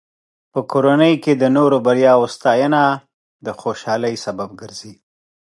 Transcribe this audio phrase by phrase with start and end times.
[0.53, 2.81] په کورنۍ کې د نورو بریاوو ستاینه
[3.45, 4.93] د خوشحالۍ سبب ګرځي.